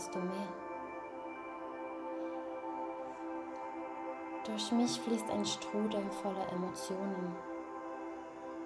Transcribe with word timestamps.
desto 0.00 0.18
mehr. 0.18 0.48
Durch 4.46 4.72
mich 4.72 4.98
fließt 4.98 5.30
ein 5.30 5.44
Strudel 5.44 6.10
voller 6.22 6.50
Emotionen. 6.52 7.36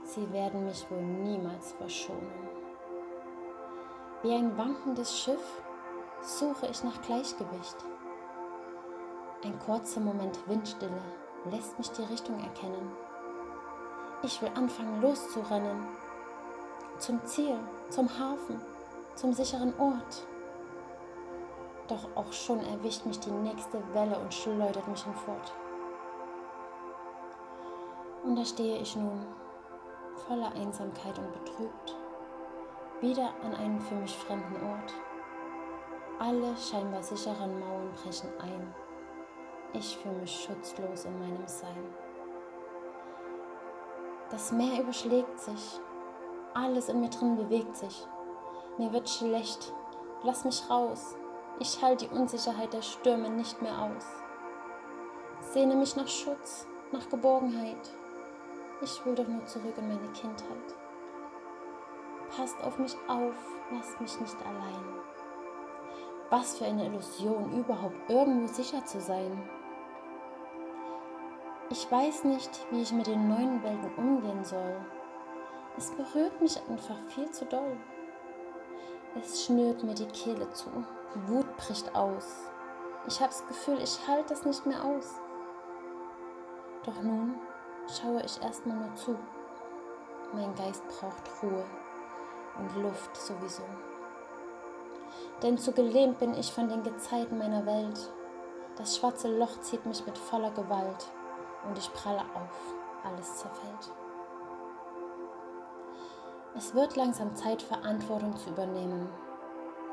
Sie 0.04 0.32
werden 0.32 0.64
mich 0.64 0.88
wohl 0.90 1.02
niemals 1.02 1.72
verschonen. 1.72 2.48
Wie 4.22 4.32
ein 4.32 4.56
wankendes 4.56 5.18
Schiff 5.18 5.62
suche 6.22 6.68
ich 6.68 6.84
nach 6.84 7.02
Gleichgewicht. 7.02 7.76
Ein 9.42 9.58
kurzer 9.58 10.00
Moment 10.00 10.38
Windstille 10.48 11.02
lässt 11.50 11.76
mich 11.78 11.90
die 11.90 12.04
Richtung 12.04 12.38
erkennen. 12.38 12.92
Ich 14.22 14.40
will 14.40 14.50
anfangen 14.54 15.02
loszurennen. 15.02 15.84
Zum 16.98 17.22
Ziel, 17.26 17.58
zum 17.90 18.08
Hafen, 18.08 18.60
zum 19.16 19.32
sicheren 19.34 19.74
Ort. 19.78 20.26
Doch 21.88 22.08
auch 22.14 22.32
schon 22.32 22.60
erwischt 22.60 23.04
mich 23.04 23.20
die 23.20 23.30
nächste 23.30 23.82
Welle 23.92 24.18
und 24.18 24.32
schleudert 24.32 24.88
mich 24.88 25.04
hinfort. 25.04 25.52
Und 28.24 28.36
da 28.36 28.44
stehe 28.44 28.78
ich 28.78 28.96
nun, 28.96 29.26
voller 30.26 30.50
Einsamkeit 30.52 31.18
und 31.18 31.32
betrübt, 31.32 31.96
wieder 33.00 33.30
an 33.44 33.54
einem 33.54 33.80
für 33.80 33.96
mich 33.96 34.16
fremden 34.16 34.56
Ort. 34.66 34.94
Alle 36.18 36.56
scheinbar 36.56 37.02
sicheren 37.02 37.60
Mauern 37.60 37.92
brechen 38.02 38.30
ein. 38.40 38.74
Ich 39.74 39.98
fühle 39.98 40.14
mich 40.14 40.44
schutzlos 40.44 41.04
in 41.04 41.18
meinem 41.18 41.46
Sein. 41.46 41.84
Das 44.30 44.52
Meer 44.52 44.80
überschlägt 44.80 45.38
sich. 45.38 45.80
Alles 46.54 46.88
in 46.88 47.00
mir 47.00 47.10
drin 47.10 47.36
bewegt 47.36 47.76
sich. 47.76 48.06
Mir 48.78 48.92
wird 48.92 49.10
schlecht. 49.10 49.72
Lass 50.22 50.44
mich 50.44 50.62
raus. 50.70 51.16
Ich 51.60 51.80
halte 51.80 52.06
die 52.06 52.14
Unsicherheit 52.14 52.72
der 52.72 52.82
Stürme 52.82 53.30
nicht 53.30 53.62
mehr 53.62 53.78
aus. 53.78 54.06
Sehne 55.52 55.76
mich 55.76 55.94
nach 55.94 56.08
Schutz, 56.08 56.66
nach 56.90 57.08
Geborgenheit. 57.08 57.90
Ich 58.82 59.04
will 59.06 59.14
doch 59.14 59.28
nur 59.28 59.44
zurück 59.46 59.74
in 59.76 59.86
meine 59.86 60.12
Kindheit. 60.12 60.74
Passt 62.36 62.60
auf 62.64 62.78
mich 62.78 62.96
auf, 63.06 63.36
lasst 63.72 64.00
mich 64.00 64.20
nicht 64.20 64.36
allein. 64.44 64.84
Was 66.30 66.58
für 66.58 66.64
eine 66.64 66.86
Illusion, 66.86 67.52
überhaupt 67.56 68.10
irgendwo 68.10 68.52
sicher 68.52 68.84
zu 68.84 69.00
sein. 69.00 69.48
Ich 71.70 71.90
weiß 71.90 72.24
nicht, 72.24 72.50
wie 72.72 72.82
ich 72.82 72.92
mit 72.92 73.06
den 73.06 73.28
neuen 73.28 73.62
Welten 73.62 73.94
umgehen 73.96 74.44
soll. 74.44 74.76
Es 75.76 75.92
berührt 75.92 76.40
mich 76.40 76.60
einfach 76.68 76.98
viel 77.10 77.30
zu 77.30 77.44
doll. 77.44 77.76
Es 79.20 79.44
schnürt 79.44 79.84
mir 79.84 79.94
die 79.94 80.06
Kehle 80.06 80.50
zu. 80.52 80.68
Wut 81.26 81.56
bricht 81.56 81.94
aus. 81.94 82.26
Ich 83.06 83.20
habe 83.20 83.30
das 83.30 83.46
Gefühl, 83.46 83.80
ich 83.80 84.06
halte 84.08 84.30
das 84.30 84.44
nicht 84.44 84.66
mehr 84.66 84.82
aus. 84.84 85.14
Doch 86.84 87.00
nun 87.02 87.36
schaue 87.88 88.22
ich 88.22 88.42
erstmal 88.42 88.76
nur 88.76 88.94
zu. 88.94 89.16
Mein 90.32 90.54
Geist 90.54 90.82
braucht 90.88 91.42
Ruhe 91.42 91.64
und 92.58 92.82
Luft 92.82 93.16
sowieso. 93.16 93.62
Denn 95.42 95.58
zu 95.58 95.72
gelähmt 95.72 96.18
bin 96.18 96.34
ich 96.34 96.52
von 96.52 96.68
den 96.68 96.82
Gezeiten 96.82 97.38
meiner 97.38 97.64
Welt. 97.66 98.10
Das 98.76 98.96
schwarze 98.96 99.28
Loch 99.28 99.60
zieht 99.60 99.86
mich 99.86 100.04
mit 100.06 100.18
voller 100.18 100.50
Gewalt 100.50 101.06
und 101.66 101.78
ich 101.78 101.92
pralle 101.92 102.22
auf, 102.34 102.74
alles 103.04 103.36
zerfällt. 103.36 103.92
Es 106.56 106.74
wird 106.74 106.96
langsam 106.96 107.34
Zeit, 107.34 107.62
Verantwortung 107.62 108.36
zu 108.36 108.50
übernehmen, 108.50 109.08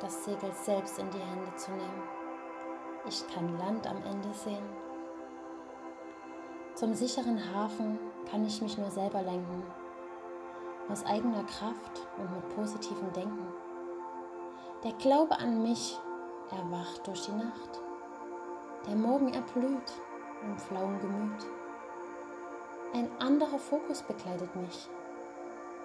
das 0.02 0.26
Segel 0.26 0.52
selbst 0.54 0.98
in 1.00 1.10
die 1.12 1.20
Hände 1.20 1.56
zu 1.56 1.72
nehmen. 1.72 2.04
Ich 3.08 3.26
kann 3.28 3.58
Land 3.58 3.88
am 3.88 3.98
Ende 4.04 4.34
sehen. 4.34 4.66
Zum 6.76 6.94
sicheren 6.94 7.40
Hafen 7.54 8.00
kann 8.30 8.46
ich 8.46 8.62
mich 8.62 8.78
nur 8.78 8.90
selber 8.90 9.22
lenken, 9.22 9.64
aus 10.90 11.06
eigener 11.06 11.44
Kraft 11.44 12.08
und 12.18 12.32
mit 12.32 12.56
positivem 12.56 13.12
Denken. 13.14 13.48
Der 14.84 14.94
Glaube 14.94 15.38
an 15.38 15.62
mich 15.62 16.00
erwacht 16.50 17.06
durch 17.06 17.26
die 17.26 17.34
Nacht. 17.34 17.82
Der 18.88 18.96
Morgen 18.96 19.34
erblüht 19.34 19.94
im 20.44 20.58
flauen 20.58 21.00
Gemüt. 21.00 21.46
Ein 22.94 23.10
anderer 23.20 23.60
Fokus 23.60 24.02
begleitet 24.02 24.56
mich. 24.56 24.90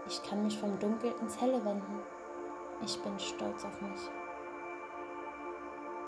Ich 0.08 0.22
kann 0.22 0.42
mich 0.44 0.58
vom 0.58 0.78
Dunkel 0.78 1.14
ins 1.20 1.40
Helle 1.40 1.62
wenden. 1.64 2.00
Ich 2.82 3.00
bin 3.02 3.18
stolz 3.18 3.64
auf 3.64 3.80
mich. 3.80 4.00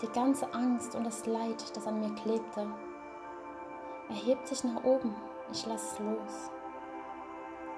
Die 0.01 0.07
ganze 0.07 0.53
Angst 0.53 0.95
und 0.95 1.03
das 1.03 1.25
Leid, 1.25 1.75
das 1.75 1.87
an 1.87 1.99
mir 1.99 2.13
klebte, 2.15 2.67
erhebt 4.09 4.47
sich 4.47 4.63
nach 4.63 4.83
oben. 4.83 5.13
Ich 5.51 5.65
lasse 5.65 5.93
es 5.93 5.99
los. 5.99 6.51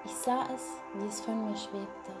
Ich 0.04 0.14
sah 0.14 0.44
es, 0.54 0.68
wie 0.94 1.06
es 1.06 1.20
von 1.20 1.48
mir 1.48 1.56
schwebte. 1.56 2.12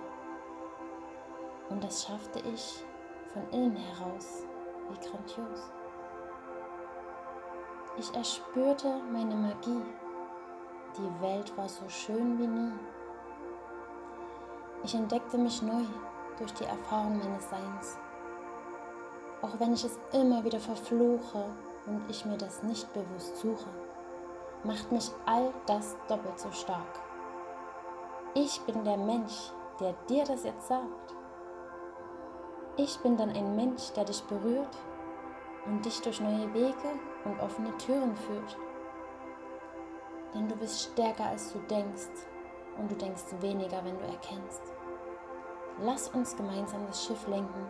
Und 1.68 1.82
das 1.82 2.04
schaffte 2.04 2.40
ich 2.40 2.84
von 3.32 3.48
innen 3.50 3.76
heraus, 3.76 4.44
wie 4.90 5.08
grandios. 5.08 5.70
Ich 7.96 8.14
erspürte 8.14 9.00
meine 9.12 9.34
Magie 9.34 9.82
die 10.98 11.22
Welt 11.22 11.56
war 11.56 11.68
so 11.68 11.88
schön 11.88 12.38
wie 12.38 12.46
nie. 12.46 12.72
Ich 14.84 14.94
entdeckte 14.94 15.38
mich 15.38 15.62
neu 15.62 15.84
durch 16.42 16.54
die 16.54 16.64
Erfahrung 16.64 17.18
meines 17.18 17.48
Seins. 17.48 17.98
Auch 19.42 19.60
wenn 19.60 19.74
ich 19.74 19.84
es 19.84 19.98
immer 20.12 20.42
wieder 20.42 20.58
verfluche 20.58 21.44
und 21.86 22.02
ich 22.08 22.24
mir 22.24 22.36
das 22.36 22.64
nicht 22.64 22.92
bewusst 22.92 23.36
suche, 23.38 23.68
macht 24.64 24.90
mich 24.90 25.10
all 25.24 25.52
das 25.66 25.96
doppelt 26.08 26.38
so 26.38 26.50
stark. 26.50 27.00
Ich 28.34 28.60
bin 28.62 28.84
der 28.84 28.96
Mensch, 28.96 29.52
der 29.78 29.94
dir 30.08 30.24
das 30.24 30.42
jetzt 30.42 30.66
sagt. 30.66 31.14
Ich 32.76 32.98
bin 33.00 33.16
dann 33.16 33.30
ein 33.30 33.54
Mensch, 33.54 33.92
der 33.92 34.04
dich 34.04 34.22
berührt 34.24 34.76
und 35.66 35.84
dich 35.84 36.00
durch 36.00 36.20
neue 36.20 36.52
Wege 36.54 36.98
und 37.24 37.38
offene 37.40 37.76
Türen 37.78 38.16
führt. 38.16 38.56
Denn 40.34 40.48
du 40.48 40.56
bist 40.56 40.90
stärker, 40.90 41.26
als 41.26 41.52
du 41.52 41.60
denkst 41.60 42.26
und 42.78 42.90
du 42.90 42.96
denkst 42.96 43.22
weniger, 43.40 43.84
wenn 43.84 43.98
du 43.98 44.04
erkennst. 44.06 44.72
Lass 45.80 46.08
uns 46.08 46.36
gemeinsam 46.36 46.86
das 46.86 47.04
Schiff 47.04 47.26
lenken 47.26 47.66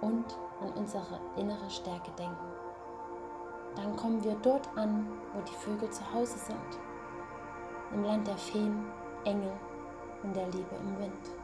und 0.00 0.38
an 0.60 0.70
unsere 0.74 1.20
innere 1.36 1.68
Stärke 1.68 2.10
denken. 2.12 2.36
Dann 3.76 3.96
kommen 3.96 4.22
wir 4.22 4.36
dort 4.42 4.68
an, 4.76 5.06
wo 5.34 5.40
die 5.42 5.54
Vögel 5.54 5.90
zu 5.90 6.02
Hause 6.12 6.38
sind, 6.38 6.80
im 7.92 8.04
Land 8.04 8.26
der 8.26 8.36
Feen, 8.36 8.86
Engel 9.24 9.52
und 10.22 10.34
der 10.34 10.46
Liebe 10.46 10.76
im 10.82 10.98
Wind. 10.98 11.39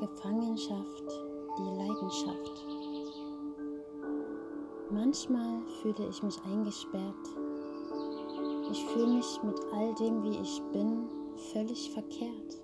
Gefangenschaft, 0.00 1.04
die 1.58 1.76
Leidenschaft. 1.76 2.66
Manchmal 4.90 5.60
fühle 5.82 6.08
ich 6.08 6.22
mich 6.22 6.42
eingesperrt. 6.50 7.28
Ich 8.70 8.82
fühle 8.86 9.08
mich 9.08 9.42
mit 9.42 9.60
all 9.74 9.94
dem, 9.96 10.22
wie 10.22 10.38
ich 10.38 10.62
bin, 10.72 11.06
völlig 11.52 11.90
verkehrt. 11.90 12.62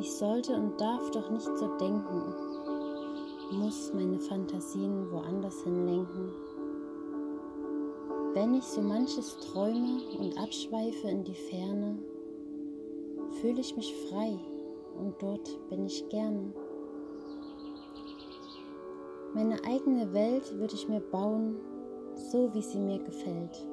Ich 0.00 0.10
sollte 0.12 0.54
und 0.54 0.80
darf 0.80 1.08
doch 1.12 1.30
nicht 1.30 1.56
so 1.56 1.68
denken, 1.78 2.34
muss 3.52 3.92
meine 3.94 4.18
Fantasien 4.18 5.08
woanders 5.12 5.62
hinlenken. 5.62 6.32
Wenn 8.34 8.54
ich 8.54 8.64
so 8.64 8.82
manches 8.82 9.38
träume 9.38 10.00
und 10.18 10.36
abschweife 10.36 11.08
in 11.08 11.22
die 11.22 11.32
Ferne, 11.32 11.96
fühle 13.40 13.60
ich 13.60 13.76
mich 13.76 13.94
frei 14.08 14.36
und 14.98 15.20
dort 15.20 15.68
bin 15.68 15.86
ich 15.86 16.08
gerne. 16.08 16.52
Meine 19.34 19.62
eigene 19.64 20.12
Welt 20.12 20.58
würde 20.58 20.74
ich 20.74 20.88
mir 20.88 21.00
bauen, 21.00 21.56
so 22.14 22.52
wie 22.54 22.62
sie 22.62 22.78
mir 22.78 22.98
gefällt. 22.98 23.66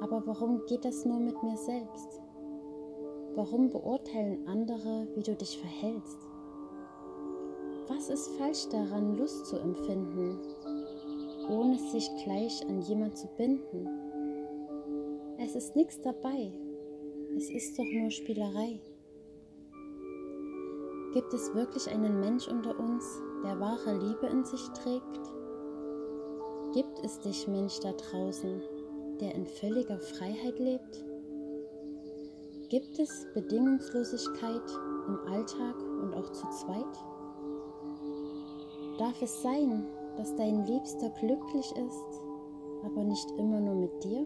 Aber 0.00 0.22
warum 0.26 0.64
geht 0.66 0.84
das 0.84 1.04
nur 1.04 1.18
mit 1.18 1.42
mir 1.42 1.56
selbst? 1.56 2.20
Warum 3.34 3.70
beurteilen 3.70 4.46
andere, 4.46 5.08
wie 5.14 5.22
du 5.22 5.34
dich 5.34 5.58
verhältst? 5.58 6.18
Was 7.88 8.08
ist 8.10 8.28
falsch 8.38 8.68
daran, 8.68 9.16
Lust 9.16 9.46
zu 9.46 9.58
empfinden, 9.58 10.38
ohne 11.48 11.78
sich 11.78 12.08
gleich 12.24 12.64
an 12.68 12.80
jemand 12.82 13.16
zu 13.16 13.26
binden? 13.36 13.88
Es 15.38 15.56
ist 15.56 15.74
nichts 15.74 16.00
dabei, 16.00 16.52
es 17.36 17.50
ist 17.50 17.78
doch 17.78 17.84
nur 17.84 18.10
Spielerei. 18.10 18.80
Gibt 21.12 21.34
es 21.34 21.54
wirklich 21.54 21.90
einen 21.90 22.20
Mensch 22.20 22.48
unter 22.48 22.78
uns, 22.78 23.04
der 23.44 23.60
wahre 23.60 23.98
Liebe 23.98 24.26
in 24.28 24.46
sich 24.46 24.66
trägt? 24.70 25.20
Gibt 26.72 27.04
es 27.04 27.20
dich, 27.20 27.46
Mensch 27.46 27.80
da 27.80 27.92
draußen, 27.92 28.62
der 29.20 29.34
in 29.34 29.44
völliger 29.44 29.98
Freiheit 29.98 30.58
lebt? 30.58 31.04
Gibt 32.70 32.98
es 32.98 33.26
Bedingungslosigkeit 33.34 34.62
im 35.06 35.18
Alltag 35.30 35.76
und 36.00 36.14
auch 36.14 36.32
zu 36.32 36.48
zweit? 36.48 36.96
Darf 38.98 39.20
es 39.20 39.42
sein, 39.42 39.84
dass 40.16 40.34
dein 40.36 40.64
Liebster 40.64 41.10
glücklich 41.20 41.70
ist, 41.72 42.22
aber 42.86 43.04
nicht 43.04 43.30
immer 43.32 43.60
nur 43.60 43.74
mit 43.74 44.02
dir? 44.02 44.24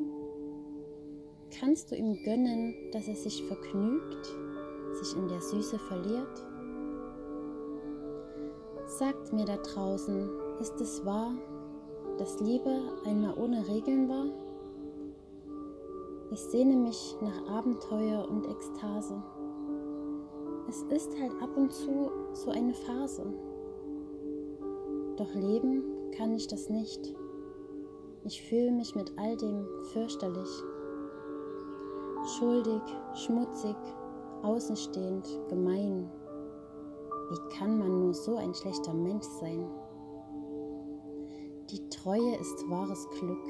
Kannst 1.58 1.90
du 1.90 1.96
ihm 1.96 2.16
gönnen, 2.22 2.76
dass 2.92 3.08
er 3.08 3.16
sich 3.16 3.42
vergnügt, 3.42 4.32
sich 5.02 5.16
in 5.16 5.26
der 5.26 5.40
Süße 5.40 5.80
verliert? 5.80 6.46
Sagt 8.98 9.30
mir 9.34 9.44
da 9.44 9.58
draußen, 9.58 10.26
ist 10.58 10.80
es 10.80 11.04
wahr, 11.04 11.32
dass 12.16 12.40
Liebe 12.40 12.80
einmal 13.04 13.36
ohne 13.36 13.68
Regeln 13.68 14.08
war? 14.08 14.24
Ich 16.30 16.40
sehne 16.40 16.76
mich 16.76 17.14
nach 17.20 17.58
Abenteuer 17.58 18.26
und 18.26 18.48
Ekstase. 18.48 19.22
Es 20.66 20.82
ist 20.84 21.10
halt 21.20 21.32
ab 21.42 21.50
und 21.58 21.74
zu 21.74 22.10
so 22.32 22.50
eine 22.50 22.72
Phase. 22.72 23.26
Doch 25.18 25.34
leben 25.34 25.84
kann 26.16 26.32
ich 26.32 26.46
das 26.46 26.70
nicht. 26.70 27.14
Ich 28.24 28.40
fühle 28.40 28.72
mich 28.72 28.94
mit 28.94 29.12
all 29.18 29.36
dem 29.36 29.66
fürchterlich. 29.92 30.62
Schuldig, 32.38 32.80
schmutzig, 33.12 33.76
außenstehend, 34.42 35.28
gemein. 35.50 36.10
Wie 37.30 37.56
kann 37.58 37.78
man 37.78 38.00
nur 38.02 38.14
so 38.14 38.36
ein 38.36 38.54
schlechter 38.54 38.94
Mensch 38.94 39.26
sein? 39.40 39.68
Die 41.70 41.88
Treue 41.88 42.36
ist 42.36 42.70
wahres 42.70 43.08
Glück, 43.18 43.44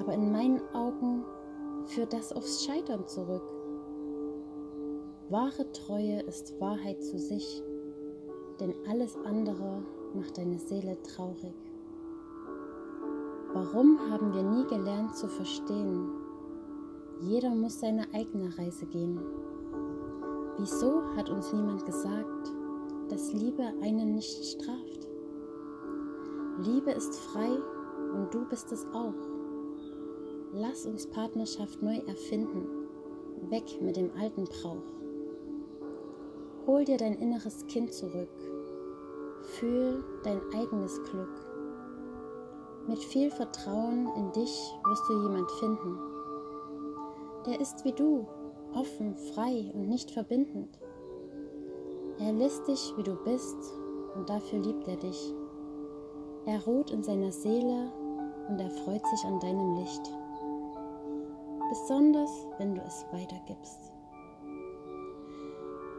aber 0.00 0.14
in 0.14 0.32
meinen 0.32 0.60
Augen 0.74 1.24
führt 1.86 2.12
das 2.12 2.32
aufs 2.32 2.64
Scheitern 2.64 3.06
zurück. 3.06 3.42
Wahre 5.30 5.70
Treue 5.72 6.20
ist 6.22 6.58
Wahrheit 6.60 7.02
zu 7.04 7.18
sich, 7.18 7.62
denn 8.58 8.74
alles 8.88 9.16
andere 9.24 9.82
macht 10.14 10.38
deine 10.38 10.58
Seele 10.58 11.00
traurig. 11.02 11.54
Warum 13.52 13.98
haben 14.10 14.34
wir 14.34 14.42
nie 14.42 14.66
gelernt 14.66 15.14
zu 15.16 15.28
verstehen? 15.28 16.10
Jeder 17.20 17.50
muss 17.50 17.80
seine 17.80 18.06
eigene 18.12 18.56
Reise 18.58 18.86
gehen. 18.86 19.20
Wieso 20.58 21.02
hat 21.16 21.30
uns 21.30 21.52
niemand 21.52 21.86
gesagt, 21.86 22.47
dass 23.08 23.32
Liebe 23.32 23.62
einen 23.82 24.14
nicht 24.14 24.44
straft? 24.44 25.08
Liebe 26.64 26.90
ist 26.90 27.14
frei 27.16 27.50
und 28.14 28.32
du 28.32 28.48
bist 28.48 28.72
es 28.72 28.84
auch. 28.92 29.14
Lass 30.52 30.86
uns 30.86 31.06
Partnerschaft 31.06 31.82
neu 31.82 31.98
erfinden. 32.06 32.66
Weg 33.50 33.80
mit 33.80 33.96
dem 33.96 34.10
alten 34.18 34.44
Brauch. 34.44 34.82
Hol 36.66 36.84
dir 36.84 36.96
dein 36.96 37.14
inneres 37.14 37.66
Kind 37.66 37.92
zurück. 37.92 38.28
Fühl 39.42 40.04
dein 40.24 40.40
eigenes 40.54 41.00
Glück. 41.04 41.46
Mit 42.88 42.98
viel 42.98 43.30
Vertrauen 43.30 44.08
in 44.16 44.32
dich 44.32 44.74
wirst 44.88 45.08
du 45.08 45.22
jemand 45.22 45.50
finden. 45.52 45.98
Der 47.46 47.60
ist 47.60 47.84
wie 47.84 47.92
du, 47.92 48.26
offen, 48.74 49.14
frei 49.34 49.70
und 49.74 49.88
nicht 49.88 50.10
verbindend. 50.10 50.78
Er 52.20 52.32
lässt 52.32 52.66
dich, 52.66 52.94
wie 52.96 53.02
du 53.02 53.14
bist, 53.24 53.56
und 54.14 54.28
dafür 54.28 54.58
liebt 54.58 54.88
er 54.88 54.96
dich. 54.96 55.34
Er 56.46 56.64
ruht 56.64 56.90
in 56.90 57.02
seiner 57.02 57.30
Seele 57.30 57.92
und 58.48 58.60
er 58.60 58.70
freut 58.70 59.06
sich 59.06 59.24
an 59.24 59.38
deinem 59.40 59.76
Licht 59.76 60.10
besonders 61.68 62.46
wenn 62.58 62.74
du 62.74 62.80
es 62.82 63.04
weitergibst. 63.12 63.92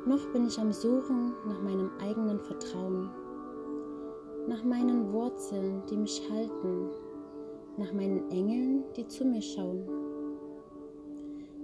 Noch 0.06 0.26
bin 0.34 0.48
ich 0.48 0.58
am 0.60 0.72
Suchen 0.72 1.34
nach 1.46 1.62
meinem 1.62 1.92
eigenen 2.02 2.40
Vertrauen, 2.40 3.10
nach 4.48 4.64
meinen 4.64 5.12
Wurzeln, 5.14 5.84
die 5.90 5.98
mich 5.98 6.22
halten, 6.32 6.90
nach 7.78 7.94
meinen 7.94 8.30
Engeln, 8.32 8.84
die 8.96 9.08
zu 9.08 9.26
mir 9.26 9.42
schauen. 9.42 9.88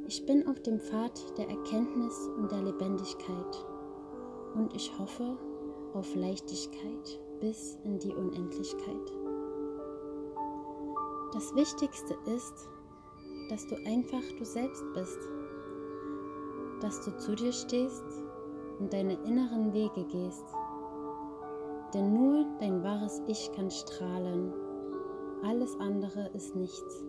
Ich 0.08 0.24
bin 0.26 0.48
auf 0.48 0.60
dem 0.60 0.80
Pfad 0.80 1.20
der 1.38 1.50
Erkenntnis 1.50 2.30
und 2.38 2.52
der 2.52 2.62
Lebendigkeit 2.62 3.66
und 4.56 4.74
ich 4.74 4.92
hoffe 4.98 5.38
auf 5.94 6.16
Leichtigkeit 6.16 7.20
bis 7.40 7.78
in 7.84 8.00
die 8.00 8.14
Unendlichkeit. 8.14 9.12
Das 11.34 11.54
Wichtigste 11.56 12.16
ist, 12.34 12.70
dass 13.50 13.68
du 13.68 13.76
einfach 13.86 14.24
du 14.38 14.46
selbst 14.46 14.84
bist, 14.94 15.20
dass 16.82 17.02
du 17.02 17.16
zu 17.18 17.36
dir 17.36 17.52
stehst 17.52 18.06
und 18.80 18.92
deine 18.92 19.14
inneren 19.26 19.74
Wege 19.74 20.06
gehst. 20.06 20.46
Denn 21.94 22.14
nur 22.14 22.46
dein 22.60 22.84
wahres 22.84 23.22
Ich 23.28 23.52
kann 23.54 23.70
strahlen, 23.70 24.54
alles 25.44 25.78
andere 25.80 26.30
ist 26.34 26.56
nichts. 26.56 27.06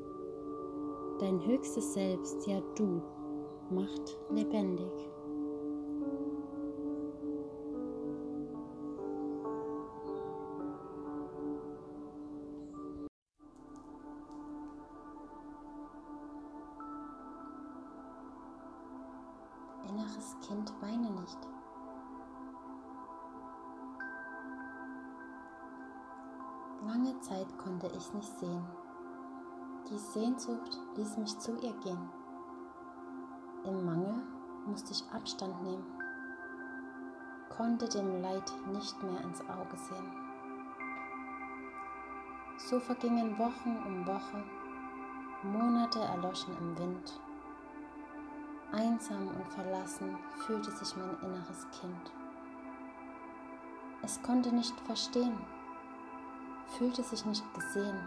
Dein 1.21 1.45
höchstes 1.47 1.95
Selbst, 1.95 2.47
ja 2.47 2.61
du, 2.75 3.01
macht 3.71 4.19
lebendig. 4.31 4.93
Lange 26.87 27.19
Zeit 27.19 27.59
konnte 27.59 27.89
ich 27.89 28.15
nicht 28.15 28.39
sehen. 28.39 28.65
Die 29.91 29.99
Sehnsucht 29.99 30.79
ließ 30.95 31.17
mich 31.17 31.37
zu 31.41 31.57
ihr 31.57 31.73
gehen. 31.83 32.09
Im 33.65 33.85
Mangel 33.85 34.23
musste 34.67 34.93
ich 34.93 35.03
Abstand 35.13 35.61
nehmen, 35.65 35.85
konnte 37.49 37.89
dem 37.89 38.23
Leid 38.23 38.53
nicht 38.73 39.03
mehr 39.03 39.21
ins 39.23 39.41
Auge 39.41 39.77
sehen. 39.77 40.13
So 42.57 42.79
vergingen 42.79 43.37
Wochen 43.37 43.77
um 43.85 44.07
Woche, 44.07 44.45
Monate 45.43 45.99
erloschen 45.99 46.57
im 46.59 46.79
Wind. 46.79 47.21
Einsam 48.71 49.27
und 49.27 49.49
verlassen 49.49 50.17
fühlte 50.37 50.71
sich 50.71 50.97
mein 50.97 51.19
inneres 51.21 51.67
Kind. 51.81 52.13
Es 54.03 54.23
konnte 54.23 54.55
nicht 54.55 54.79
verstehen, 54.83 55.37
fühlte 56.67 57.03
sich 57.03 57.25
nicht 57.25 57.45
gesehen. 57.55 57.99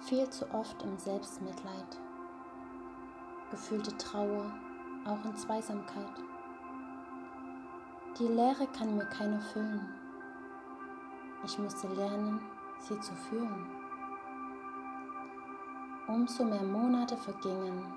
Viel 0.00 0.28
zu 0.30 0.48
oft 0.52 0.82
im 0.82 0.96
Selbstmitleid, 0.98 2.00
gefühlte 3.50 3.96
Trauer, 3.98 4.52
auch 5.04 5.24
in 5.24 5.36
Zweisamkeit. 5.36 6.22
Die 8.18 8.28
Leere 8.28 8.66
kann 8.68 8.96
mir 8.96 9.06
keiner 9.06 9.40
füllen. 9.40 9.88
Ich 11.44 11.58
musste 11.58 11.88
lernen, 11.88 12.40
sie 12.78 12.98
zu 13.00 13.14
fühlen. 13.14 13.66
Umso 16.08 16.44
mehr 16.44 16.62
Monate 16.62 17.16
vergingen, 17.16 17.92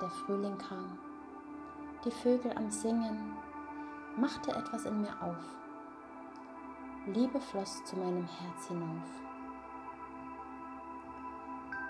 der 0.00 0.08
Frühling 0.08 0.56
kam, 0.56 0.98
die 2.04 2.10
Vögel 2.10 2.52
am 2.56 2.70
Singen, 2.70 3.36
machte 4.16 4.52
etwas 4.52 4.84
in 4.84 5.00
mir 5.00 5.20
auf. 5.20 5.57
Liebe 7.14 7.40
floss 7.40 7.82
zu 7.84 7.96
meinem 7.96 8.26
Herz 8.26 8.68
hinauf. 8.68 9.08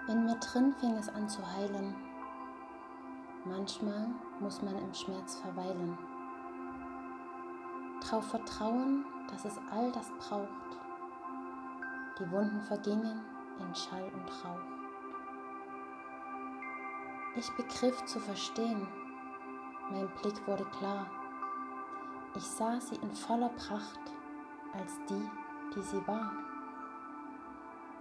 In 0.06 0.24
mir 0.24 0.36
drin 0.36 0.72
fing 0.78 0.96
es 0.96 1.08
an 1.08 1.28
zu 1.28 1.44
heilen. 1.44 1.92
Manchmal 3.44 4.10
muss 4.38 4.62
man 4.62 4.78
im 4.78 4.94
Schmerz 4.94 5.40
verweilen. 5.40 5.98
Drauf 8.00 8.28
vertrauen, 8.28 9.04
dass 9.28 9.44
es 9.44 9.58
all 9.72 9.90
das 9.90 10.08
braucht. 10.20 10.78
Die 12.20 12.30
Wunden 12.30 12.60
vergingen 12.60 13.20
in 13.58 13.74
Schall 13.74 14.08
und 14.14 14.44
Rauch. 14.44 14.62
Ich 17.34 17.50
begriff 17.56 18.04
zu 18.04 18.20
verstehen. 18.20 18.86
Mein 19.90 20.08
Blick 20.22 20.46
wurde 20.46 20.64
klar. 20.78 21.06
Ich 22.36 22.44
sah 22.44 22.80
sie 22.80 22.96
in 22.96 23.12
voller 23.12 23.48
Pracht 23.48 24.12
als 24.74 24.98
die, 25.08 25.30
die 25.74 25.82
sie 25.82 26.06
war. 26.06 26.32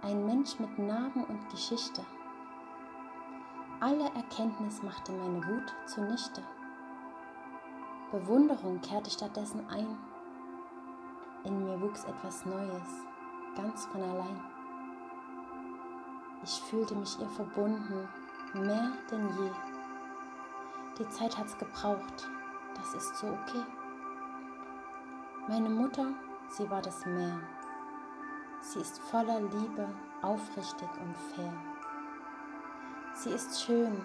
Ein 0.02 0.26
Mensch 0.26 0.58
mit 0.58 0.78
Narben 0.78 1.24
und 1.24 1.50
Geschichte. 1.50 2.04
Alle 3.80 4.04
Erkenntnis 4.14 4.82
machte 4.82 5.12
meine 5.12 5.44
Wut 5.46 5.74
zunichte. 5.86 6.42
Bewunderung 8.10 8.80
kehrte 8.80 9.10
stattdessen 9.10 9.68
ein. 9.68 9.98
In 11.44 11.64
mir 11.64 11.80
wuchs 11.80 12.04
etwas 12.04 12.44
Neues, 12.46 13.06
ganz 13.54 13.86
von 13.86 14.02
allein. 14.02 14.40
Ich 16.42 16.60
fühlte 16.62 16.94
mich 16.94 17.18
ihr 17.20 17.28
verbunden, 17.28 18.08
mehr 18.54 18.92
denn 19.10 19.28
je. 19.28 19.50
Die 20.98 21.08
Zeit 21.10 21.36
hat's 21.36 21.56
gebraucht, 21.58 22.28
das 22.74 22.94
ist 22.94 23.16
so 23.16 23.26
okay. 23.26 23.64
Meine 25.48 25.68
Mutter, 25.68 26.12
sie 26.48 26.68
war 26.70 26.82
das 26.82 27.04
Meer. 27.06 27.40
Sie 28.60 28.80
ist 28.80 28.98
voller 28.98 29.40
Liebe, 29.40 29.88
aufrichtig 30.22 30.88
und 31.00 31.16
fair. 31.34 31.52
Sie 33.14 33.30
ist 33.30 33.62
schön, 33.62 34.04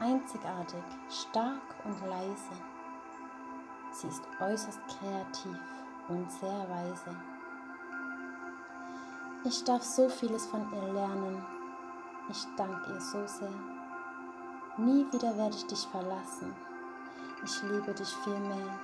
einzigartig, 0.00 0.82
stark 1.10 1.62
und 1.84 2.00
leise. 2.06 2.56
Sie 3.92 4.08
ist 4.08 4.22
äußerst 4.40 4.80
kreativ 4.86 5.58
und 6.08 6.30
sehr 6.30 6.68
weise. 6.68 7.16
Ich 9.44 9.64
darf 9.64 9.82
so 9.82 10.08
vieles 10.08 10.46
von 10.46 10.66
ihr 10.72 10.92
lernen. 10.92 11.44
Ich 12.28 12.46
danke 12.56 12.92
ihr 12.92 13.00
so 13.00 13.26
sehr. 13.26 13.52
Nie 14.76 15.06
wieder 15.12 15.36
werde 15.36 15.56
ich 15.56 15.66
dich 15.66 15.86
verlassen. 15.88 16.54
Ich 17.44 17.62
liebe 17.62 17.92
dich 17.94 18.14
viel 18.24 18.38
mehr. 18.38 18.78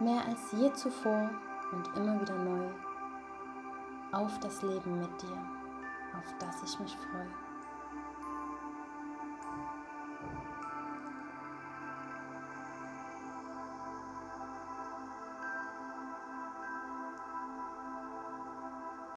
Mehr 0.00 0.24
als 0.26 0.52
je 0.52 0.72
zuvor 0.72 1.30
und 1.72 1.86
immer 1.96 2.20
wieder 2.20 2.36
neu. 2.38 2.68
Auf 4.12 4.38
das 4.40 4.62
Leben 4.62 5.00
mit 5.00 5.22
dir, 5.22 5.38
auf 6.16 6.34
das 6.38 6.62
ich 6.62 6.80
mich 6.80 6.96
freue. 6.96 7.47